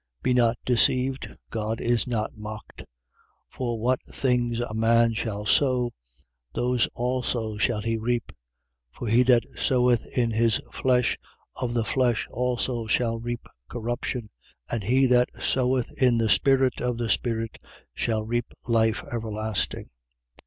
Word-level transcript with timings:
6:7. 0.21 0.23
Be 0.23 0.33
not 0.33 0.57
deceived: 0.65 1.29
God 1.51 1.79
is 1.79 2.07
not 2.07 2.35
mocked. 2.35 2.79
6:8. 2.79 2.85
For 3.49 3.79
what 3.79 4.01
things 4.11 4.59
a 4.59 4.73
man 4.73 5.13
shall 5.13 5.45
sow, 5.45 5.91
those 6.55 6.87
also 6.95 7.55
shall 7.59 7.81
he 7.81 7.99
reap. 7.99 8.31
For 8.91 9.07
he 9.07 9.21
that 9.21 9.43
soweth 9.55 10.03
in 10.17 10.31
his 10.31 10.59
flesh 10.71 11.19
of 11.53 11.75
the 11.75 11.85
flesh 11.85 12.27
also 12.31 12.87
shall 12.87 13.19
reap 13.19 13.45
corruption. 13.69 14.31
But 14.67 14.81
he 14.85 15.05
that 15.05 15.29
soweth 15.39 15.91
in 16.01 16.17
the 16.17 16.29
spirit 16.29 16.81
of 16.81 16.97
the 16.97 17.07
spirit 17.07 17.59
shall 17.93 18.23
reap 18.25 18.51
life 18.67 19.03
everlasting. 19.13 19.91